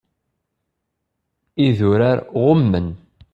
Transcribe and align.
Idurar 1.65 2.19
ɣummen. 2.43 2.87